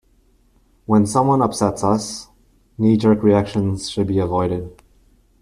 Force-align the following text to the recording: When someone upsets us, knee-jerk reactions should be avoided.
When 0.87 1.05
someone 1.05 1.43
upsets 1.43 1.83
us, 1.83 2.27
knee-jerk 2.79 3.21
reactions 3.21 3.87
should 3.87 4.07
be 4.07 4.17
avoided. 4.17 4.81